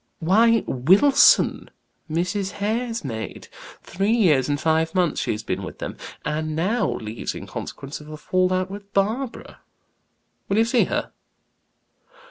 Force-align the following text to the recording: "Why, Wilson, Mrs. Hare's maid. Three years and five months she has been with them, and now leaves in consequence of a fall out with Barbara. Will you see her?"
"Why, 0.17 0.63
Wilson, 0.65 1.69
Mrs. 2.09 2.53
Hare's 2.53 3.05
maid. 3.05 3.49
Three 3.83 4.09
years 4.13 4.49
and 4.49 4.59
five 4.59 4.95
months 4.95 5.21
she 5.21 5.31
has 5.31 5.43
been 5.43 5.61
with 5.61 5.77
them, 5.77 5.95
and 6.25 6.55
now 6.55 6.91
leaves 6.95 7.35
in 7.35 7.45
consequence 7.45 8.01
of 8.01 8.09
a 8.09 8.17
fall 8.17 8.51
out 8.51 8.71
with 8.71 8.91
Barbara. 8.93 9.59
Will 10.49 10.57
you 10.57 10.65
see 10.65 10.85
her?" 10.85 11.11